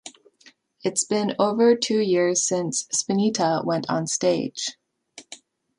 [0.83, 4.75] It's been over two years since Spinetta went on stage.